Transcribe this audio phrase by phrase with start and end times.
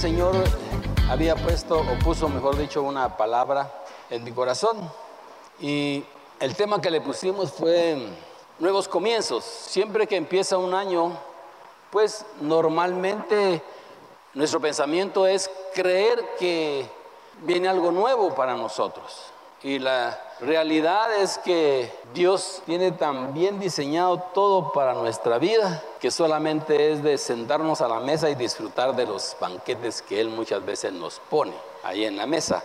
[0.00, 0.34] Señor
[1.10, 3.70] había puesto, o puso, mejor dicho, una palabra
[4.08, 4.90] en mi corazón.
[5.60, 6.02] Y
[6.38, 8.08] el tema que le pusimos fue
[8.58, 9.44] nuevos comienzos.
[9.44, 11.18] Siempre que empieza un año,
[11.90, 13.62] pues normalmente
[14.32, 16.88] nuestro pensamiento es creer que
[17.42, 19.26] viene algo nuevo para nosotros.
[19.62, 26.10] Y la realidad es que Dios tiene tan bien diseñado todo para nuestra vida que
[26.10, 30.64] solamente es de sentarnos a la mesa y disfrutar de los banquetes que Él muchas
[30.64, 32.62] veces nos pone ahí en la mesa.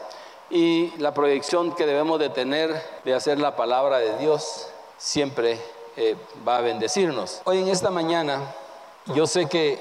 [0.49, 4.67] Y la proyección que debemos de tener de hacer la palabra de Dios
[4.97, 5.59] siempre
[5.97, 6.15] eh,
[6.47, 7.41] va a bendecirnos.
[7.45, 8.41] Hoy en esta mañana
[9.13, 9.79] yo sé que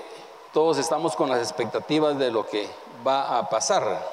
[0.52, 2.68] todos estamos con las expectativas de lo que
[3.06, 4.04] va a pasar.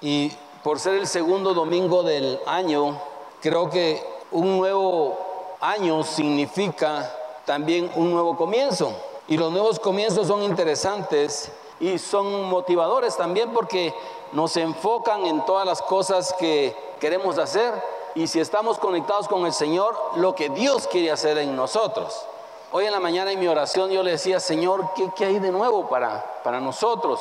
[0.00, 3.00] Y por ser el segundo domingo del año,
[3.42, 5.18] creo que un nuevo
[5.60, 7.12] año significa
[7.44, 8.94] también un nuevo comienzo.
[9.26, 13.92] Y los nuevos comienzos son interesantes y son motivadores también porque
[14.32, 17.74] nos enfocan en todas las cosas que queremos hacer
[18.14, 22.24] y si estamos conectados con el Señor, lo que Dios quiere hacer en nosotros.
[22.70, 25.88] Hoy en la mañana en mi oración yo le decía, Señor, ¿qué, hay de nuevo
[25.88, 27.20] para, para nosotros?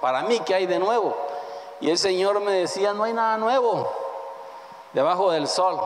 [0.00, 1.14] Para mí, ¿qué hay de nuevo?
[1.80, 4.01] Y el Señor me decía, no hay nada nuevo
[4.92, 5.80] debajo del sol.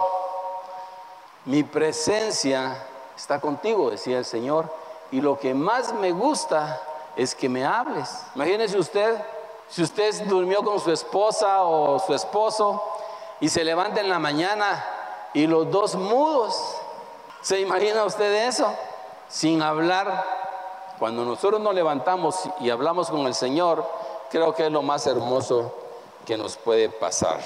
[1.45, 4.69] Mi presencia está contigo, decía el Señor.
[5.11, 6.81] Y lo que más me gusta
[7.17, 8.11] es que me hables.
[8.35, 9.17] Imagínese usted,
[9.69, 12.83] si usted durmió con su esposa o su esposo
[13.41, 14.85] y se levanta en la mañana
[15.35, 16.77] y los dos mudos.
[17.43, 18.73] ¿Se imagina usted eso?
[19.29, 20.25] Sin hablar.
[20.99, 23.85] Cuando nosotros nos levantamos y hablamos con el Señor,
[24.31, 25.73] creo que es lo más hermoso
[26.25, 27.41] que nos puede pasar.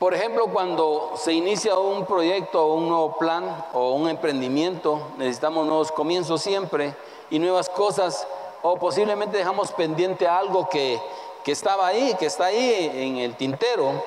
[0.00, 5.66] Por ejemplo, cuando se inicia un proyecto o un nuevo plan o un emprendimiento, necesitamos
[5.66, 6.96] nuevos comienzos siempre
[7.28, 8.26] y nuevas cosas
[8.62, 10.98] o posiblemente dejamos pendiente algo que,
[11.44, 14.02] que estaba ahí, que está ahí en el tintero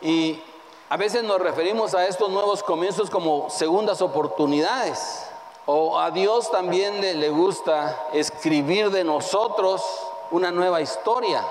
[0.00, 0.40] y
[0.88, 5.26] a veces nos referimos a estos nuevos comienzos como segundas oportunidades.
[5.66, 9.82] O a Dios también le, le gusta escribir de nosotros
[10.30, 11.44] una nueva historia.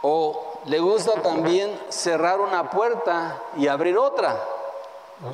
[0.00, 4.36] O le gusta también cerrar una puerta y abrir otra.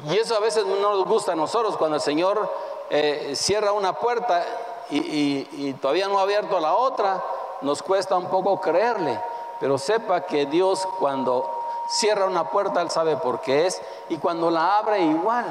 [0.08, 2.50] Y eso a veces no nos gusta a nosotros cuando el Señor
[2.90, 4.44] eh, cierra una puerta
[4.90, 7.22] y, todavía no ha abierto la otra,
[7.62, 9.20] nos cuesta un poco creerle.
[9.60, 11.50] Pero sepa que Dios cuando
[11.88, 15.44] cierra una puerta, Él sabe por qué es, y cuando la abre igual.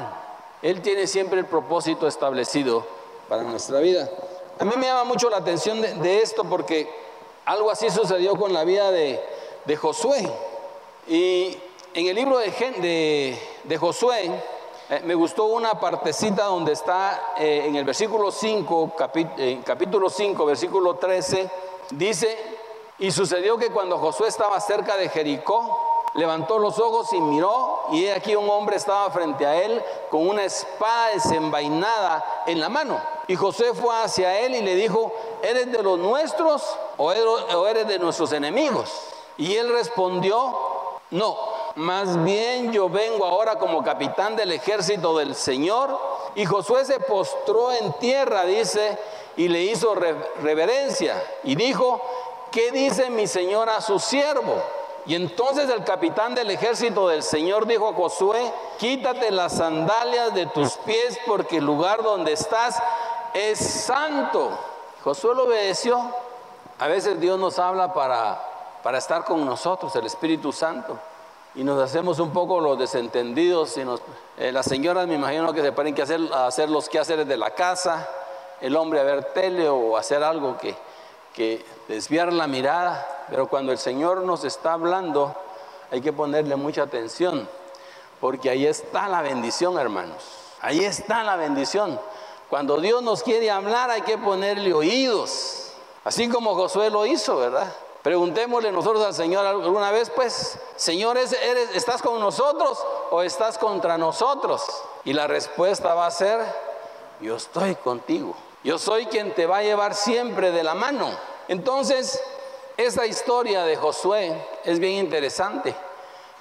[0.62, 2.84] Él tiene siempre el propósito establecido
[3.28, 4.08] para nuestra vida.
[4.58, 6.90] A mí me llama mucho la atención de esto porque
[7.44, 9.22] algo así sucedió con la vida de,
[9.64, 10.30] de Josué.
[11.06, 11.56] Y
[11.94, 14.30] en el libro de, de, Josué
[14.90, 18.92] eh, me gustó una partecita donde está eh, en el versículo 5,
[19.64, 21.50] capítulo 5, versículo 13,
[21.90, 22.38] dice,
[22.98, 28.04] y sucedió que cuando Josué estaba cerca de Jericó, levantó los ojos y miró, y
[28.04, 33.00] he aquí un hombre estaba frente a él con una espada desenvainada en la mano.
[33.26, 36.62] Y Josué fue hacia él y le dijo, ¿eres de los nuestros
[36.96, 37.12] o
[37.66, 39.13] eres de nuestros enemigos?
[39.36, 40.56] Y él respondió,
[41.10, 41.36] no,
[41.76, 45.98] más bien yo vengo ahora como capitán del ejército del Señor.
[46.34, 48.98] Y Josué se postró en tierra, dice,
[49.36, 51.22] y le hizo reverencia.
[51.42, 52.00] Y dijo,
[52.52, 54.62] ¿qué dice mi Señor a su siervo?
[55.06, 58.40] Y entonces el capitán del ejército del Señor dijo a Josué,
[58.78, 62.80] quítate las sandalias de tus pies porque el lugar donde estás
[63.34, 64.50] es santo.
[65.02, 66.00] Josué lo obedeció.
[66.78, 68.53] A veces Dios nos habla para
[68.84, 70.98] para estar con nosotros, el Espíritu Santo.
[71.54, 73.78] Y nos hacemos un poco los desentendidos.
[73.78, 74.02] Y nos,
[74.36, 77.52] eh, las señoras me imagino que se ponen que hacer, hacer los quehaceres de la
[77.52, 78.06] casa,
[78.60, 80.76] el hombre a ver tele o hacer algo que,
[81.32, 83.24] que desviar la mirada.
[83.30, 85.34] Pero cuando el Señor nos está hablando,
[85.90, 87.48] hay que ponerle mucha atención,
[88.20, 90.22] porque ahí está la bendición, hermanos.
[90.60, 91.98] Ahí está la bendición.
[92.50, 95.72] Cuando Dios nos quiere hablar, hay que ponerle oídos.
[96.04, 97.72] Así como Josué lo hizo, ¿verdad?
[98.04, 101.34] Preguntémosle nosotros al Señor alguna vez, pues, Señor, ¿eres,
[101.72, 102.78] ¿estás con nosotros
[103.10, 104.62] o estás contra nosotros?
[105.06, 106.38] Y la respuesta va a ser,
[107.22, 108.36] yo estoy contigo.
[108.62, 111.08] Yo soy quien te va a llevar siempre de la mano.
[111.48, 112.22] Entonces,
[112.76, 115.74] esta historia de Josué es bien interesante,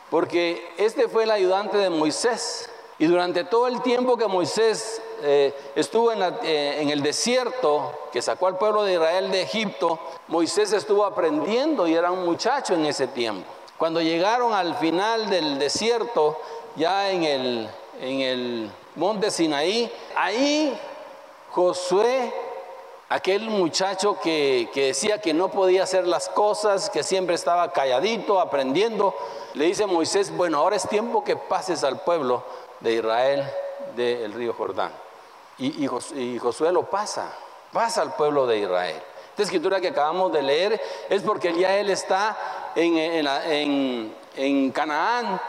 [0.10, 2.70] porque este fue el ayudante de Moisés.
[3.00, 8.48] Y durante todo el tiempo que Moisés eh, estuvo eh, en, el desierto, que sacó
[8.48, 9.98] al pueblo de Israel de Egipto,
[10.28, 13.48] Moisés estuvo aprendiendo y era un muchacho en ese tiempo.
[13.78, 16.38] Cuando llegaron al final del desierto,
[16.76, 20.78] ya en el, monte Sinaí, ahí
[21.52, 22.34] Josué
[23.08, 28.42] aquel muchacho que, que, decía que no podía hacer las cosas, que siempre estaba calladito,
[28.42, 29.16] aprendiendo,
[29.54, 32.44] le dice Moisés, bueno, ahora es tiempo que pases al pueblo
[32.82, 33.44] de Israel
[33.96, 35.03] del río Jordán.
[35.58, 37.32] Y, y, Josué lo pasa,
[37.72, 39.02] pasa al pueblo de Israel.
[39.32, 42.38] Esta escritura que acabamos de leer es porque ya él está
[42.76, 45.42] en, Canaán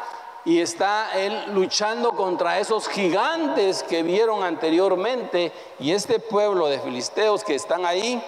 [0.44, 7.44] y está él luchando contra esos gigantes que vieron anteriormente y este pueblo de filisteos
[7.44, 8.22] que están ahí.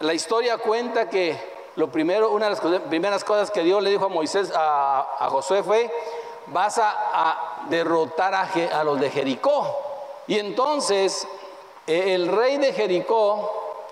[0.00, 1.38] La historia cuenta que
[1.76, 5.62] lo primero, una de las primeras cosas que Dios le dijo a Moisés, a, Josué
[5.62, 5.90] fue,
[6.46, 9.81] vas a, derrotar a, los de Jericó.
[10.26, 11.26] Y entonces
[11.86, 13.50] eh, el rey de Jericó,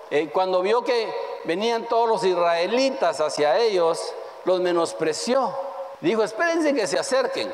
[0.09, 1.13] eh, cuando vio que
[1.45, 4.13] venían todos los israelitas hacia ellos,
[4.45, 5.53] los menospreció.
[5.99, 7.51] Dijo, espérense que se acerquen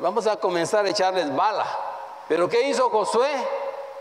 [0.00, 1.66] vamos a comenzar a echarles bala.
[2.28, 3.30] Pero ¿qué hizo Josué?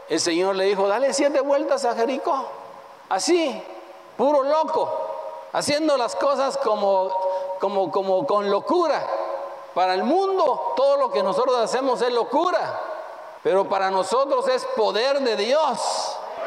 [0.10, 2.46] El Señor le dijo, dale siete vueltas a Jericó.
[3.10, 3.62] Así,
[4.18, 4.90] puro loco,
[5.54, 7.10] haciendo las cosas como,
[7.60, 9.06] como, como con locura.
[9.74, 12.80] Para el mundo todo lo que nosotros hacemos es locura,
[13.48, 15.80] pero para nosotros es poder de Dios.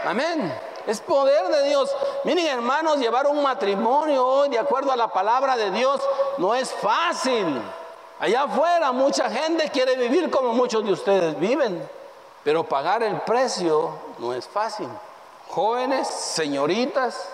[0.05, 0.55] Amén.
[0.87, 1.91] Es poder de Dios.
[2.25, 5.99] Miren hermanos, llevar un matrimonio hoy de acuerdo a la palabra de Dios
[6.37, 7.63] no es fácil.
[8.19, 11.89] Allá afuera mucha gente quiere vivir como muchos de ustedes viven,
[12.45, 14.89] pero pagar el precio no es fácil.
[15.49, 17.31] Jóvenes, señoritas,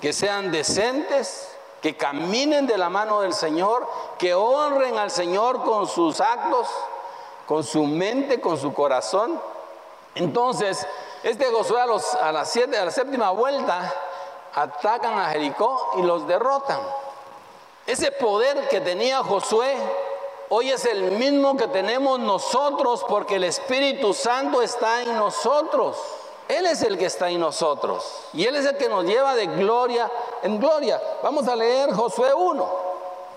[0.00, 1.50] que sean decentes,
[1.80, 3.88] que caminen de la mano del Señor,
[4.18, 6.66] que honren al Señor con sus actos,
[7.46, 9.40] con su mente, con su corazón.
[10.14, 10.86] Entonces,
[11.22, 13.92] este Josué a, a, las siete, a la séptima vuelta
[14.54, 16.80] atacan a Jericó y los derrotan.
[17.86, 19.76] Ese poder que tenía Josué
[20.48, 25.98] hoy es el mismo que tenemos nosotros porque el Espíritu Santo está en nosotros.
[26.48, 29.46] Él es el que está en nosotros y Él es el que nos lleva de
[29.46, 30.10] gloria
[30.42, 31.02] en gloria.
[31.22, 32.94] Vamos a leer Josué 1.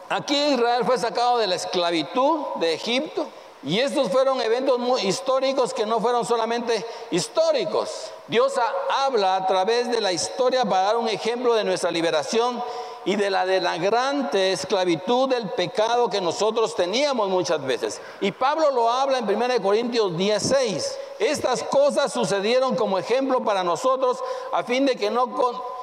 [0.10, 3.28] Aquí Israel fue sacado de la esclavitud de Egipto
[3.64, 8.12] y estos fueron eventos muy históricos que no fueron solamente históricos.
[8.28, 8.54] Dios
[9.00, 12.62] habla a través de la historia para dar un ejemplo de nuestra liberación
[13.06, 18.02] y de la delagrante esclavitud del pecado que nosotros teníamos muchas veces.
[18.20, 21.00] Y Pablo lo habla en 1 Corintios 16.
[21.20, 24.20] Estas cosas sucedieron como ejemplo para nosotros
[24.52, 25.34] a fin de que no,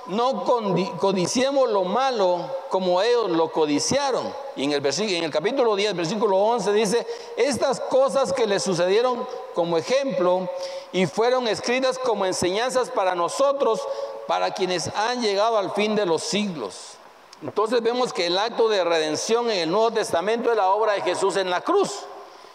[0.06, 0.44] no
[0.98, 4.32] codiciemos lo malo como ellos lo codiciaron.
[4.56, 7.06] Y en el, en el capítulo 10, versículo 11 dice,
[7.36, 10.48] estas cosas que le sucedieron como ejemplo
[10.92, 13.80] y fueron escritas como enseñanzas para nosotros,
[14.26, 16.94] para quienes han llegado al fin de los siglos.
[17.42, 21.02] Entonces vemos que el acto de redención en el Nuevo Testamento es la obra de
[21.02, 22.00] Jesús en la cruz.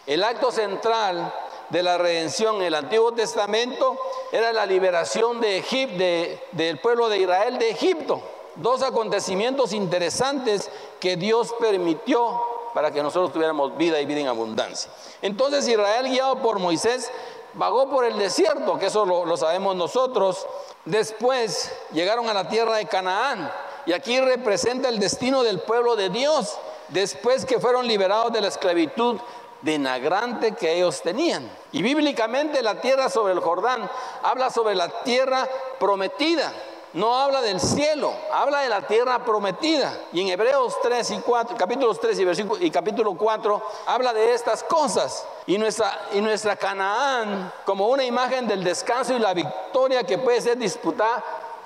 [0.07, 1.33] El acto central
[1.69, 3.97] de la redención en el Antiguo Testamento
[4.31, 6.03] era la liberación de Egipto,
[6.51, 8.21] del pueblo de Israel de Egipto.
[8.55, 12.41] Dos acontecimientos interesantes que Dios permitió
[12.73, 14.91] para que nosotros tuviéramos vida y vida en abundancia.
[15.21, 17.11] Entonces Israel, guiado por Moisés,
[17.53, 20.45] vagó por el desierto, que eso lo, lo sabemos nosotros.
[20.85, 23.51] Después llegaron a la tierra de Canaán
[23.85, 26.57] y aquí representa el destino del pueblo de Dios
[26.89, 29.17] después que fueron liberados de la esclavitud
[29.61, 31.49] denagrante que ellos tenían.
[31.71, 33.89] Y bíblicamente la tierra sobre el Jordán
[34.23, 35.47] habla sobre la tierra
[35.79, 36.51] prometida.
[36.93, 39.95] No habla del cielo, habla de la tierra prometida.
[40.11, 44.63] Y en Hebreos 3 y 4, capítulos 3 y, y capítulo 4, habla de estas
[44.63, 45.23] cosas.
[45.45, 50.41] Y nuestra, y nuestra Canaán, como una imagen del descanso y la victoria que puede
[50.41, 51.23] ser disputada,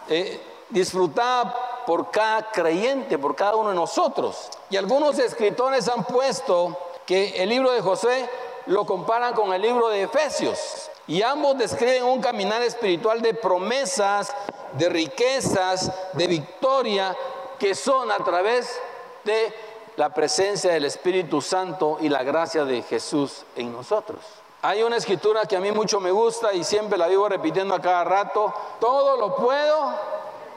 [0.09, 4.49] eh, disfrutada por cada creyente, por cada uno de nosotros.
[4.69, 8.29] Y algunos escritores han puesto que el libro de José
[8.67, 10.89] lo comparan con el libro de Efesios.
[11.05, 14.33] Y ambos describen un caminar espiritual de promesas,
[14.73, 17.15] de riquezas, de victoria,
[17.59, 18.79] que son a través
[19.25, 19.53] de
[19.97, 24.19] la presencia del Espíritu Santo y la gracia de Jesús en nosotros.
[24.61, 27.81] Hay una escritura que a mí mucho me gusta y siempre la vivo repitiendo a
[27.81, 28.53] cada rato.
[28.79, 29.93] Todo lo puedo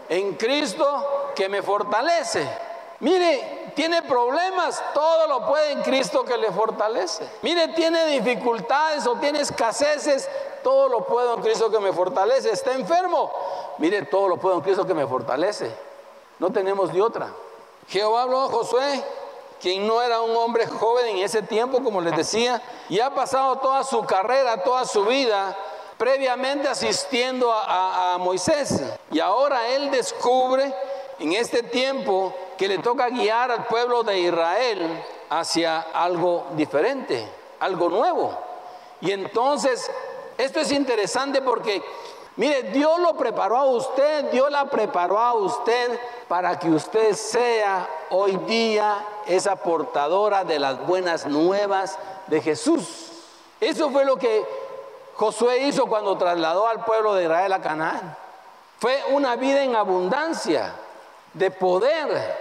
[0.08, 2.48] en Cristo que me fortalece.
[3.00, 7.28] Mire, tiene problemas, todo lo puede en Cristo que le fortalece.
[7.42, 10.26] Mire, tiene dificultades o tiene escaseces,
[10.64, 12.50] todo lo puedo en Cristo que me fortalece.
[12.50, 13.30] Está enfermo,
[13.76, 15.70] mire, todo lo puedo en Cristo que me fortalece.
[16.38, 17.28] No tenemos de otra.
[17.86, 19.04] Jehová habló a Josué,
[19.60, 23.58] quien no era un hombre joven en ese tiempo, como les decía, y ha pasado
[23.58, 25.54] toda su carrera, toda su vida
[25.98, 28.82] previamente asistiendo a, Moisés.
[29.10, 30.74] Y ahora él descubre
[31.18, 37.26] en este tiempo que le toca guiar al pueblo de Israel hacia algo diferente,
[37.60, 38.38] algo nuevo.
[39.00, 39.90] Y entonces,
[40.38, 41.82] esto es interesante porque
[42.36, 47.88] Mire, Dios lo preparó a usted, Dios la preparó a usted para que usted sea
[48.10, 53.10] hoy día esa portadora de las buenas nuevas de Jesús.
[53.58, 54.44] Eso fue lo que
[55.14, 58.16] Josué hizo cuando trasladó al pueblo de Israel a Canaán.
[58.78, 60.74] Fue una vida en abundancia,
[61.36, 62.36] de poder,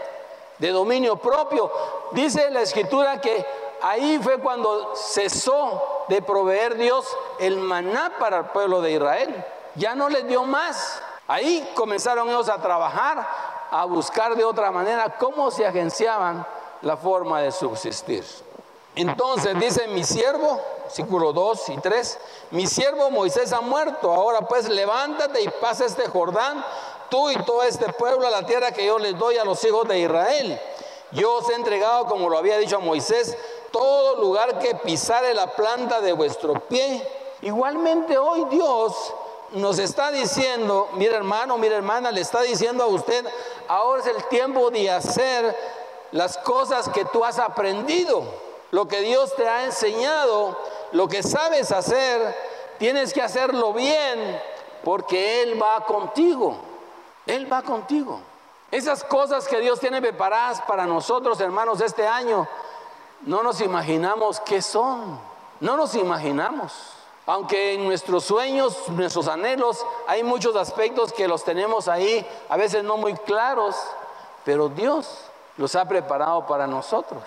[0.57, 1.71] de dominio propio.
[2.11, 3.45] Dice la escritura que
[3.81, 7.05] ahí fue cuando cesó de proveer Dios
[7.39, 11.01] el maná para el pueblo de Israel ya no les dio más.
[11.27, 13.27] Ahí comenzaron ellos a trabajar,
[13.71, 16.45] a buscar de otra manera cómo se agenciaban
[16.81, 18.23] la forma de subsistir.
[18.95, 22.19] Entonces dice mi siervo, versículo 2 y 3,
[22.51, 26.63] mi siervo Moisés ha muerto, ahora pues levántate y pasa este Jordán,
[27.15, 29.87] tú y todo este pueblo a la tierra que yo les doy a los hijos
[29.87, 30.59] de Israel.
[31.11, 33.37] Yo os he entregado, como lo había dicho a Moisés,
[33.71, 37.07] todo lugar que pisare la planta de vuestro pie.
[37.41, 39.13] Igualmente hoy Dios
[39.51, 43.25] nos está diciendo, mira hermano, mira hermana, le está diciendo a usted,
[43.69, 45.55] ahora es el tiempo de hacer
[46.11, 48.25] las cosas que tú has aprendido,
[48.71, 50.57] lo que Dios te ha enseñado,
[50.91, 52.35] lo que sabes hacer,
[52.77, 54.41] tienes que hacerlo bien,
[54.83, 56.57] porque Él va contigo,
[57.25, 58.19] Él va contigo.
[58.71, 62.47] Esas cosas que Dios tiene preparadas para nosotros, hermanos, este año,
[63.21, 65.19] no nos imaginamos qué son,
[65.59, 66.73] no nos imaginamos.
[67.27, 72.83] Aunque en nuestros sueños, nuestros anhelos, hay muchos aspectos que los tenemos ahí, a veces
[72.83, 73.75] no muy claros,
[74.43, 75.21] pero Dios
[75.57, 77.23] los ha preparado para nosotros.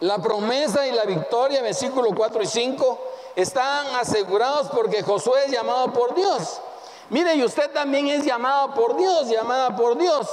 [0.00, 2.98] La promesa y la victoria, versículo 4 y 5,
[3.34, 6.60] están asegurados porque Josué es llamado por Dios.
[7.10, 10.28] Mire, y usted también es llamado por Dios, llamada por Dios.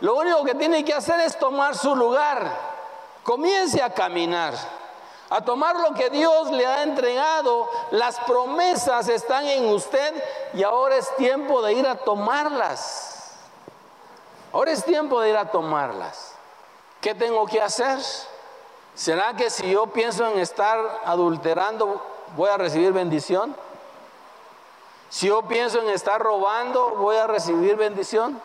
[0.00, 2.70] Lo único que tiene que hacer es tomar su lugar.
[3.22, 4.54] Comience a caminar
[5.30, 7.70] a tomar lo que Dios le ha entregado.
[7.92, 10.22] Las promesas están en usted
[10.52, 13.36] y ahora es tiempo de ir a tomarlas.
[14.52, 16.34] Ahora es tiempo de ir a tomarlas.
[17.00, 18.00] ¿Qué tengo que hacer?
[18.94, 22.02] ¿Será que si yo pienso en estar adulterando
[22.36, 23.54] voy a recibir bendición?
[25.10, 28.40] Si yo pienso en estar robando, voy a recibir bendición.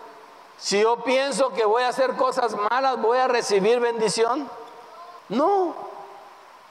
[0.58, 4.50] Si yo pienso que voy a hacer cosas malas, voy a recibir bendición.
[5.30, 5.74] No,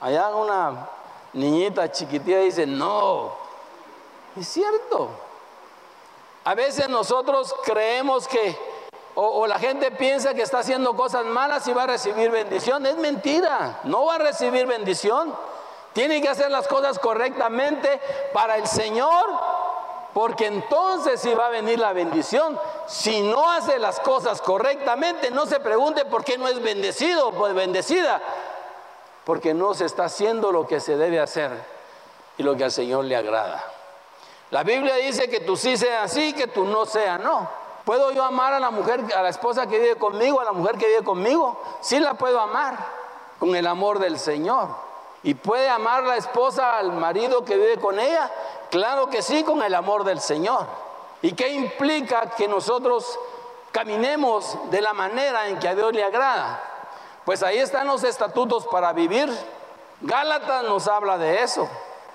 [0.05, 0.87] Allá una
[1.33, 3.33] niñita chiquitita dice, no,
[4.39, 5.09] es cierto.
[6.43, 8.55] A veces nosotros creemos que,
[9.15, 12.85] o, la gente piensa que está haciendo cosas malas y va a recibir bendición.
[12.85, 15.33] Es mentira, no va a recibir bendición.
[15.93, 18.01] Tiene que hacer las cosas correctamente
[18.33, 19.25] para el Señor,
[20.15, 22.57] porque entonces sí va a venir la bendición.
[22.87, 27.53] Si no hace las cosas correctamente, no se pregunte por qué no es bendecido, pues
[27.53, 28.21] bendecida
[29.25, 31.51] porque no se está haciendo lo que se debe hacer
[32.37, 33.61] y lo que al Señor le agrada.
[34.51, 37.49] La Biblia dice que tú sí seas así, que tú no seas no.
[37.83, 40.77] ¿Puedo yo amar a la mujer, a la esposa que vive conmigo, a la mujer
[40.77, 41.59] que vive conmigo?
[41.81, 42.77] Sí la puedo amar
[43.37, 44.69] con el amor del Señor.
[45.25, 48.29] ¿Y puede amar la esposa al marido que vive con ella?
[48.69, 50.67] Claro que sí, con el amor del Señor.
[51.23, 53.17] ¿Y qué implica que nosotros
[53.71, 56.61] caminemos de la manera en que a Dios le agrada?
[57.25, 59.27] Pues ahí están los estatutos para vivir.
[60.01, 61.67] Gálatas nos habla de eso.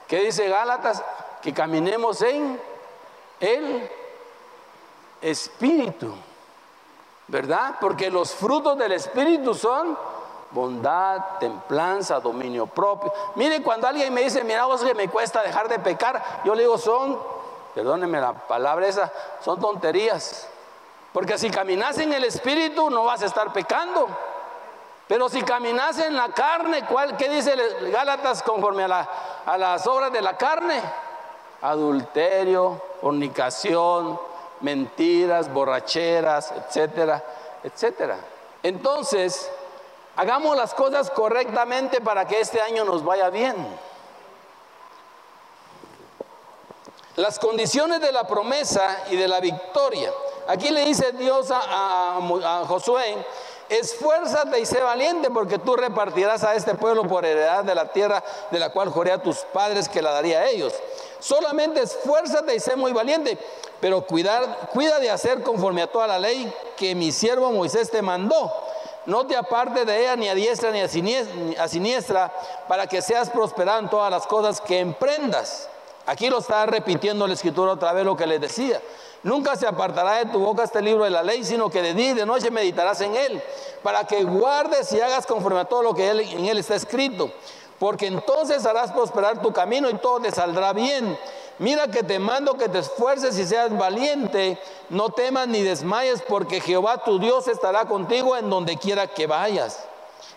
[0.06, 1.02] ¿Qué dice Gálatas?
[1.42, 2.62] Que caminemos en
[3.40, 3.90] el
[5.20, 6.14] Espíritu.
[7.26, 7.74] ¿Verdad?
[7.80, 9.98] Porque los frutos del Espíritu son
[10.50, 13.12] bondad, templanza, dominio propio.
[13.34, 16.62] Mire, cuando alguien me dice, mira vos que me cuesta dejar de pecar, yo le
[16.62, 17.18] digo, son,
[17.74, 19.12] perdónenme la palabra esa,
[19.44, 20.48] son tonterías.
[21.12, 24.08] Porque si caminas en el Espíritu no vas a estar pecando.
[25.08, 27.56] Pero si caminas en la carne, ¿cuál, ¿qué dice
[27.90, 29.08] Gálatas conforme a,
[29.44, 30.80] a las obras de la carne?
[31.62, 34.20] Adulterio, fornicación,
[34.60, 37.24] mentiras, borracheras, etcétera,
[37.64, 38.18] etcétera.
[38.62, 39.50] Entonces,
[40.20, 43.56] hagamos las cosas correctamente para que este año nos vaya bien.
[47.16, 50.12] Las condiciones de la promesa y de la victoria.
[50.46, 52.20] Aquí le dice Dios a,
[52.68, 53.24] Josué
[53.70, 58.22] esfuérzate y sé valiente porque tú repartirás a este pueblo por heredad de la tierra
[58.50, 60.74] de la cual juré a tus padres que la daría a ellos.
[61.20, 63.38] Solamente esfuérzate y sé muy valiente,
[63.80, 68.02] pero cuidar, cuida de hacer conforme a toda la ley que mi siervo Moisés te
[68.02, 68.52] mandó.
[69.06, 72.32] No te apartes de ella ni a diestra ni a siniestra, a siniestra
[72.68, 75.68] para que seas prosperado en todas las cosas que emprendas.
[76.06, 78.80] Aquí lo está repitiendo la escritura otra vez lo que les decía.
[79.22, 82.10] Nunca se apartará de tu boca este libro de la ley, sino que de día
[82.10, 83.42] y de noche meditarás en él,
[83.82, 87.30] para que guardes y hagas conforme a todo lo que en él está escrito.
[87.78, 91.18] Porque entonces harás prosperar tu camino y todo te saldrá bien.
[91.60, 96.58] Mira que te mando que te esfuerces y seas valiente, no temas ni desmayes, porque
[96.58, 99.84] Jehová tu Dios estará contigo en donde quiera que vayas.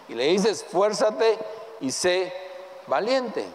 [0.10, 1.40] Y le dice, esfuérzate
[1.80, 2.34] y sé
[2.88, 3.48] valiente.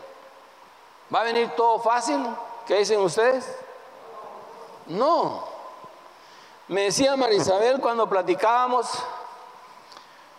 [1.15, 2.19] ¿Va a venir todo fácil?
[2.67, 3.47] ¿Qué dicen ustedes?
[4.87, 5.45] No.
[6.69, 8.89] Me decía Marisabel cuando platicábamos,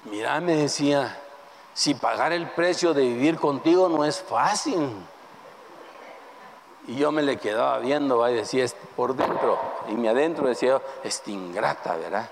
[0.06, 1.16] mira, me decía,
[1.76, 4.90] si pagar el precio de vivir contigo no es fácil.
[6.90, 8.66] Y yo me le quedaba viendo, y decía,
[8.96, 12.28] por dentro, y me adentro decía, es ingrata, ¿verdad?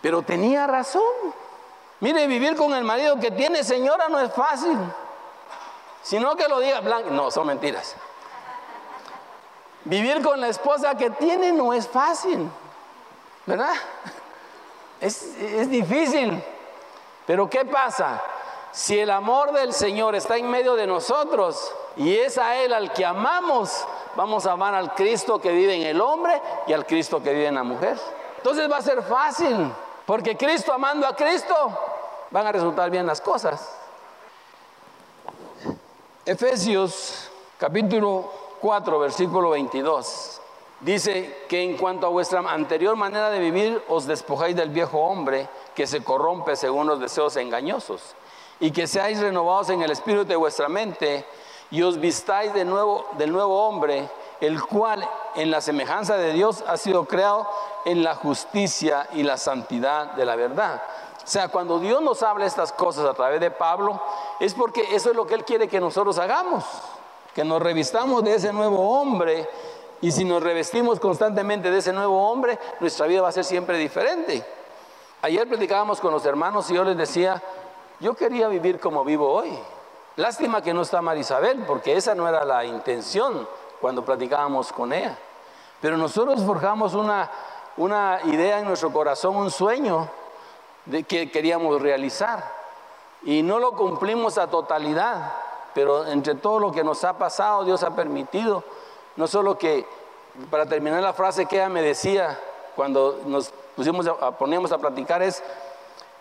[0.00, 1.02] Pero tenía razón.
[2.00, 4.78] Mire, vivir con el marido que tiene señora no es fácil.
[6.02, 7.10] Sino que lo diga blanco.
[7.10, 7.96] No, son mentiras.
[9.84, 12.48] Vivir con la esposa que tiene no es fácil.
[13.44, 13.74] ¿Verdad?
[15.02, 16.42] Es, es difícil.
[17.26, 18.22] Pero ¿qué pasa?
[18.72, 22.92] Si el amor del Señor está en medio de nosotros y es a Él al
[22.92, 27.20] que amamos, vamos a amar al Cristo que vive en el hombre y al Cristo
[27.22, 27.98] que vive en la mujer.
[28.36, 29.72] Entonces va a ser fácil,
[30.06, 31.54] porque Cristo amando a Cristo
[32.30, 33.76] van a resultar bien las cosas.
[36.24, 40.40] Efesios capítulo 4, versículo 22.
[40.80, 45.48] Dice que en cuanto a vuestra anterior manera de vivir, os despojáis del viejo hombre
[45.74, 48.14] que se corrompe según los deseos engañosos
[48.60, 51.24] y que seáis renovados en el espíritu de vuestra mente
[51.70, 54.08] y os vistáis de nuevo, del nuevo hombre,
[54.40, 57.46] el cual en la semejanza de Dios ha sido creado
[57.84, 60.82] en la justicia y la santidad de la verdad.
[61.22, 64.00] O sea, cuando Dios nos habla estas cosas a través de Pablo,
[64.40, 66.64] es porque eso es lo que Él quiere que nosotros hagamos,
[67.34, 69.48] que nos revistamos de ese nuevo hombre.
[70.00, 73.76] Y si nos revestimos constantemente de ese nuevo hombre, nuestra vida va a ser siempre
[73.76, 74.42] diferente.
[75.20, 77.42] Ayer platicábamos con los hermanos y yo les decía,
[78.00, 79.58] yo quería vivir como vivo hoy.
[80.18, 83.48] Lástima que no está Marisabel, porque esa no era la intención
[83.80, 85.16] cuando platicábamos con ella.
[85.80, 87.30] Pero nosotros forjamos una,
[87.76, 90.08] una idea en nuestro corazón, un sueño
[90.86, 92.42] de que queríamos realizar.
[93.22, 95.34] Y no lo cumplimos a totalidad,
[95.72, 98.64] pero entre todo lo que nos ha pasado, Dios ha permitido,
[99.14, 99.86] no solo que,
[100.50, 102.36] para terminar la frase que ella me decía
[102.74, 105.44] cuando nos pusimos a, poníamos a platicar es,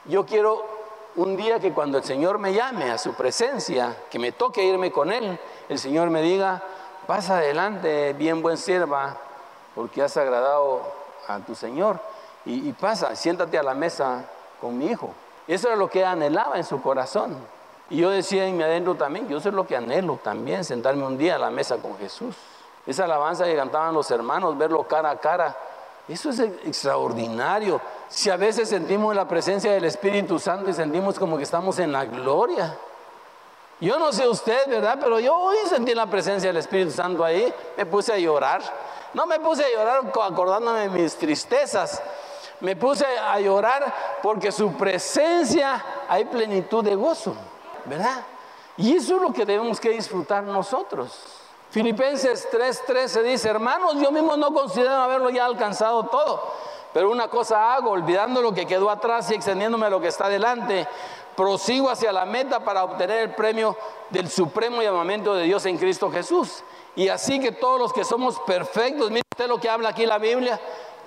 [0.05, 0.76] yo quiero
[1.17, 4.91] un día que cuando el Señor me llame a su presencia, que me toque irme
[4.91, 6.61] con Él, el Señor me diga,
[7.07, 9.17] pasa adelante, bien buen sierva,
[9.73, 10.81] porque has agradado
[11.27, 11.99] a tu Señor.
[12.45, 14.25] Y, pasa, siéntate a la mesa
[14.61, 15.13] con mi hijo.
[15.47, 17.35] Eso era lo que anhelaba en su corazón.
[17.89, 21.17] Y yo decía en mi adentro también, yo sé lo que anhelo también, sentarme un
[21.17, 22.35] día a la mesa con Jesús.
[22.85, 25.57] Esa alabanza que cantaban los hermanos, verlo cara a cara,
[26.07, 27.81] eso es extraordinario.
[28.07, 31.91] Si a veces sentimos la presencia del Espíritu Santo y sentimos como que estamos en
[31.91, 32.77] la gloria.
[33.79, 34.97] Yo no sé usted, ¿verdad?
[34.99, 38.61] Pero yo hoy sentí la presencia del Espíritu Santo ahí, me puse a llorar.
[39.13, 42.01] No me puse a llorar acordándome de mis tristezas.
[42.59, 43.93] Me puse a llorar
[44.23, 47.35] porque su presencia hay plenitud de gozo,
[47.85, 48.23] ¿verdad?
[48.77, 51.46] Y eso es lo que debemos que disfrutar nosotros.
[51.69, 56.41] Filipenses 3:13 dice, hermanos, yo mismo no considero haberlo ya alcanzado todo,
[56.93, 60.29] pero una cosa hago, olvidando lo que quedó atrás y extendiéndome a lo que está
[60.29, 60.87] delante,
[61.35, 63.75] prosigo hacia la meta para obtener el premio
[64.09, 66.63] del supremo llamamiento de Dios en Cristo Jesús.
[66.95, 70.17] Y así que todos los que somos perfectos, mire usted lo que habla aquí la
[70.17, 70.59] Biblia,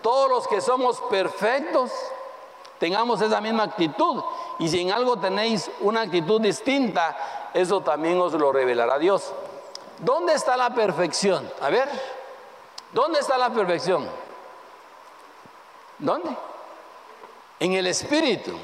[0.02, 1.90] todos los que somos perfectos,
[2.78, 4.22] tengamos esa misma actitud.
[4.58, 7.16] Y si en algo tenéis una actitud distinta,
[7.52, 9.32] eso también os lo revelará Dios.
[10.00, 11.50] ¿Dónde está la perfección?
[11.60, 11.88] A ver,
[12.92, 14.08] ¿dónde está la perfección?
[15.98, 16.34] ¿Dónde?
[17.58, 18.58] En el Espíritu.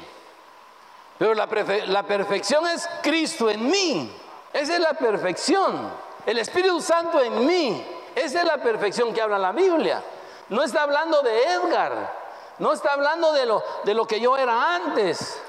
[1.19, 1.47] Pero la,
[1.85, 4.11] la, perfección es Cristo en mí.
[4.51, 5.91] Esa es la perfección.
[6.25, 7.85] El Espíritu Santo en mí.
[8.15, 10.03] Esa es la perfección que habla la Biblia.
[10.49, 12.13] No está hablando de Edgar.
[12.57, 15.39] No está hablando de lo, de lo que yo era antes.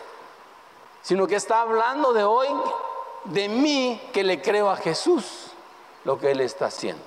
[1.01, 2.49] Sino que está hablando de hoy,
[3.25, 5.38] de mí que le creo a Jesús
[6.09, 7.03] lo que Él está haciendo.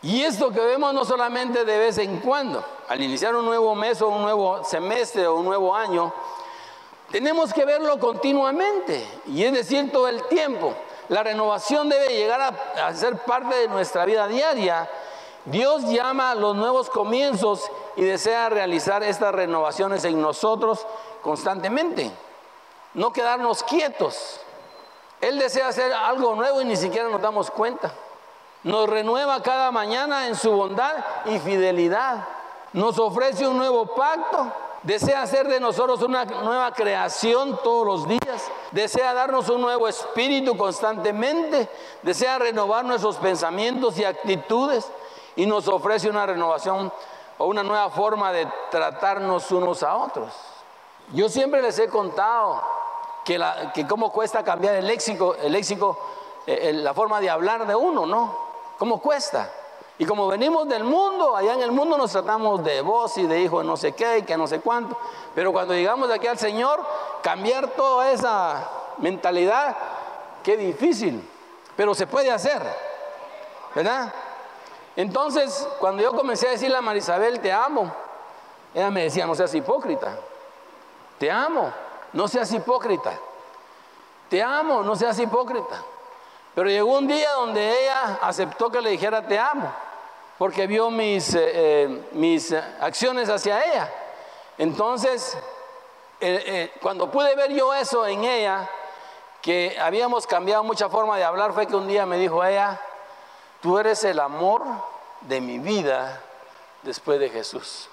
[0.00, 4.00] Y esto que vemos no solamente de vez en cuando, al iniciar un nuevo mes
[4.00, 6.14] o un nuevo semestre o un nuevo año,
[7.10, 10.72] tenemos que verlo continuamente, y es decir, todo el tiempo.
[11.08, 14.88] La renovación debe llegar a, a ser parte de nuestra vida diaria.
[15.44, 20.86] Dios llama a los nuevos comienzos y desea realizar estas renovaciones en nosotros
[21.22, 22.08] constantemente.
[22.94, 24.38] No quedarnos quietos.
[25.20, 27.92] Él desea hacer algo nuevo y ni siquiera nos damos cuenta.
[28.64, 30.94] Nos renueva cada mañana en su bondad
[31.26, 32.24] y fidelidad.
[32.72, 38.50] Nos ofrece un nuevo pacto Desea hacer de nosotros una nueva creación todos los días.
[38.72, 41.68] Desea darnos un nuevo espíritu constantemente.
[42.02, 44.90] Desea renovar nuestros pensamientos y actitudes.
[45.36, 46.92] Y nos ofrece una renovación
[47.38, 50.32] o una nueva forma de tratarnos unos a otros.
[51.12, 52.60] Yo siempre les he contado
[53.24, 53.38] que,
[53.88, 55.96] cómo cuesta cambiar el léxico, el léxico
[56.46, 58.51] eh, la forma de hablar de uno, ¿no?
[58.82, 59.48] ¿Cómo cuesta?
[59.96, 63.38] Y como venimos del mundo, allá en el mundo nos tratamos de voz y de
[63.38, 64.98] hijo de no sé qué y que no sé cuánto.
[65.36, 66.84] Pero cuando llegamos aquí al Señor,
[67.22, 68.68] cambiar toda esa
[68.98, 69.76] mentalidad,
[70.42, 71.22] qué difícil.
[71.76, 72.60] Pero se puede hacer,
[73.72, 74.12] ¿verdad?
[74.96, 77.88] Entonces, cuando yo comencé a decirle a Marisabel, te amo,
[78.74, 80.18] ella me decía, no seas hipócrita.
[81.20, 81.72] Te amo,
[82.14, 83.12] no seas hipócrita.
[84.28, 85.84] Te amo, no seas hipócrita.
[86.54, 89.72] Pero llegó un día donde ella aceptó que le dijera te amo,
[90.36, 93.90] porque vio mis, eh, eh, mis acciones hacia ella.
[94.58, 95.36] Entonces,
[96.20, 98.68] eh, cuando pude ver yo eso en ella,
[99.40, 102.78] que habíamos cambiado mucha forma de hablar, fue que un día me dijo ella,
[103.60, 104.62] tú eres el amor
[105.22, 106.20] de mi vida
[106.82, 107.88] después de Jesús.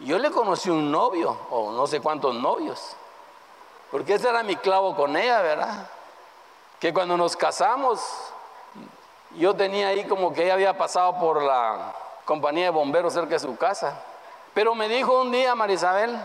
[0.00, 2.96] Yo le conocí un novio, o no sé cuántos novios,
[3.90, 5.86] porque ese era mi clavo con ella, ¿verdad?
[6.80, 8.00] Que cuando nos casamos,
[9.36, 13.38] yo tenía ahí como que ella había pasado por la compañía de bomberos cerca de
[13.38, 14.02] su casa.
[14.54, 16.18] Pero me dijo un día Marisabel,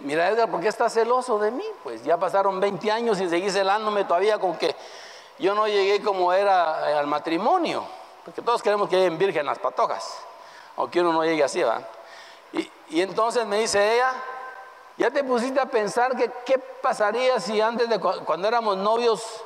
[0.00, 1.64] mira Edgar, ¿por qué estás celoso de mí?
[1.82, 4.76] Pues ya pasaron 20 años y seguí celándome todavía con que
[5.38, 7.82] yo no llegué como era eh, al matrimonio.
[8.22, 10.18] Porque todos queremos que lleguen virgen las patojas,
[10.76, 11.80] aunque uno no llegue así, ¿va?
[12.52, 14.12] Y, y entonces me dice ella,
[14.98, 19.42] ¿ya te pusiste a pensar que qué pasaría si antes de cuando éramos novios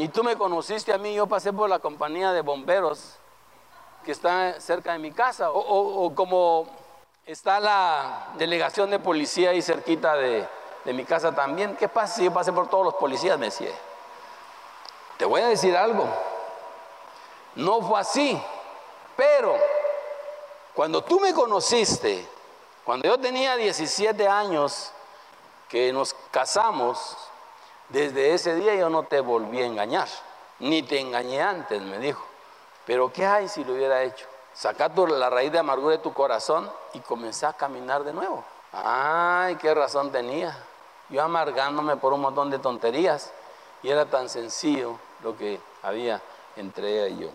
[0.00, 3.16] y tú me conociste a mí, yo pasé por la compañía de bomberos
[4.02, 6.66] que está cerca de mi casa, o, como
[7.26, 10.48] está la delegación de policía ahí cerquita de,
[10.86, 11.76] de, mi casa también.
[11.76, 13.38] ¿Qué pasa si yo pasé por todos los policías?
[13.38, 13.72] Me decía.
[15.18, 16.08] Te voy a decir algo.
[17.56, 18.42] No fue así,
[19.16, 19.54] pero
[20.74, 22.26] cuando tú me conociste,
[22.86, 24.92] cuando yo tenía 17 años,
[25.68, 27.18] que nos casamos,
[27.90, 30.08] desde ese día yo no te volví a engañar,
[30.60, 32.24] ni te engañé antes, me dijo.
[32.86, 34.26] Pero ¿qué hay si lo hubiera hecho?
[34.52, 38.44] Saca la raíz de amargura de tu corazón y comenzá a caminar de nuevo.
[38.72, 40.56] Ay, qué razón tenía.
[41.08, 43.32] Yo amargándome por un montón de tonterías
[43.82, 46.20] y era tan sencillo lo que había
[46.56, 47.28] entre ella y yo.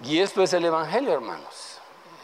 [0.00, 1.69] Y esto es el Evangelio, hermanos.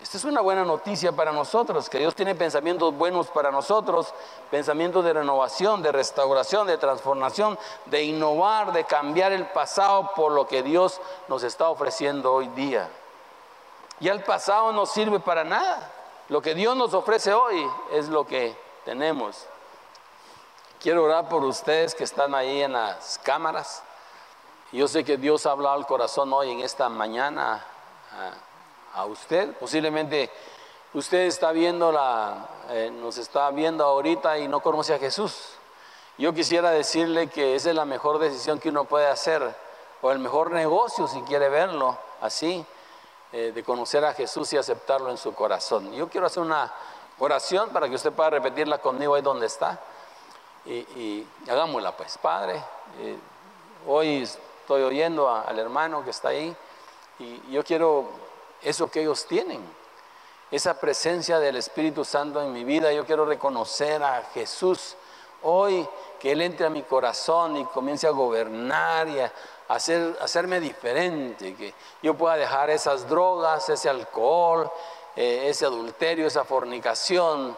[0.06, 4.14] Esta es una buena noticia para nosotros, que Dios tiene pensamientos buenos para nosotros,
[4.52, 10.46] pensamientos de renovación, de restauración, de transformación, de innovar, de cambiar el pasado por lo
[10.46, 12.88] que Dios nos está ofreciendo hoy día.
[13.98, 15.90] Ya el pasado no sirve para nada.
[16.28, 19.44] Lo que Dios nos ofrece hoy es lo que tenemos.
[20.78, 23.82] Quiero orar por ustedes que están ahí en las cámaras.
[24.70, 27.64] Yo sé que Dios ha hablado al corazón hoy en esta mañana
[28.96, 29.52] a usted.
[29.58, 30.30] Posiblemente
[30.94, 35.50] usted está viendo la, eh, nos está viendo ahorita y no conoce a Jesús.
[36.18, 39.54] Yo quisiera decirle que esa es la mejor decisión que uno puede hacer,
[40.00, 42.64] o el mejor negocio si quiere verlo así,
[43.32, 45.92] eh, de conocer a Jesús y aceptarlo en su corazón.
[45.92, 46.72] Yo quiero hacer una
[47.18, 49.78] oración para que usted pueda repetirla conmigo ahí donde está.
[50.64, 52.60] Y, hagámosla pues, Padre.
[52.98, 53.16] Eh,
[53.86, 56.56] hoy estoy oyendo al hermano que está ahí
[57.20, 58.25] y yo quiero
[58.62, 59.60] eso que ellos tienen,
[60.50, 62.92] esa presencia del Espíritu Santo en mi vida.
[62.92, 64.96] Yo quiero reconocer a Jesús
[65.42, 65.86] hoy,
[66.18, 69.32] que Él entre a mi corazón y comience a gobernar y a
[69.68, 74.70] hacer, hacerme diferente, que yo pueda dejar esas drogas, ese alcohol,
[75.14, 77.56] eh, ese adulterio, esa fornicación,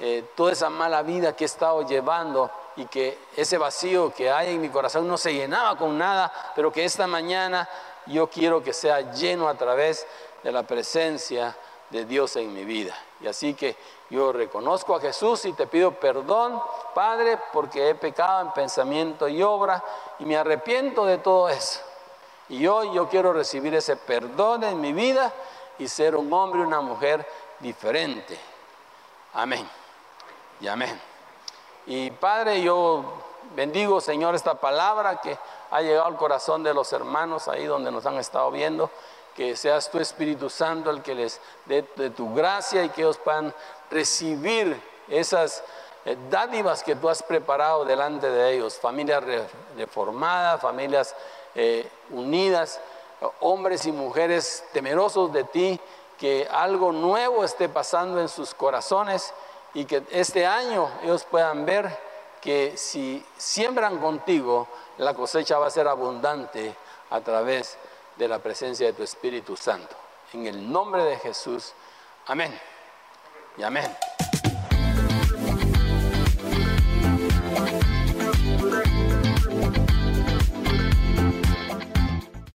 [0.00, 4.54] eh, toda esa mala vida que he estado llevando y que ese vacío que hay
[4.54, 7.68] en mi corazón no se llenaba con nada, pero que esta mañana
[8.06, 10.08] yo quiero que sea lleno a través de
[10.52, 11.56] la presencia
[11.90, 12.94] de Dios en mi vida.
[13.20, 13.76] Y así que
[14.10, 16.62] yo reconozco a Jesús y te pido perdón,
[16.94, 19.82] Padre, porque he pecado en pensamiento y obra
[20.18, 21.80] y me arrepiento de todo eso.
[22.48, 25.32] Y hoy yo quiero recibir ese perdón en mi vida
[25.78, 27.26] y ser un hombre y una mujer
[27.60, 28.38] diferente.
[29.34, 29.68] Amén.
[30.60, 31.00] Y amén.
[31.86, 33.04] Y Padre, yo
[33.54, 35.38] bendigo, Señor, esta palabra que
[35.70, 38.90] ha llegado al corazón de los hermanos ahí donde nos han estado viendo
[39.38, 43.54] que seas tu Espíritu Santo el que les dé tu gracia y que ellos puedan
[43.88, 45.62] recibir esas
[46.04, 49.22] eh, dádivas que tú has preparado delante de ellos, familias
[49.76, 51.14] reformadas, familias
[51.54, 52.80] eh, unidas,
[53.38, 55.80] hombres y mujeres temerosos de ti,
[56.18, 59.32] que algo nuevo esté pasando en sus corazones
[59.72, 61.96] y que este año ellos puedan ver
[62.40, 66.74] que si siembran contigo, la cosecha va a ser abundante
[67.10, 67.78] a través
[68.18, 69.96] de la presencia de tu Espíritu Santo.
[70.32, 71.72] En el nombre de Jesús,
[72.26, 72.52] amén
[73.56, 73.96] y amén.